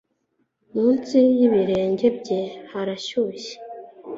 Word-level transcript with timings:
Munsi 0.73 1.17
y'ibirenge 1.37 2.05
bye 2.17 2.41
harashyushye 2.71 3.55